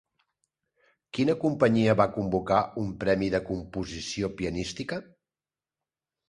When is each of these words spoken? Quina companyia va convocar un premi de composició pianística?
Quina 1.17 1.35
companyia 1.43 1.95
va 2.01 2.07
convocar 2.15 2.61
un 2.85 2.89
premi 3.05 3.29
de 3.37 3.43
composició 3.51 4.31
pianística? 4.41 4.99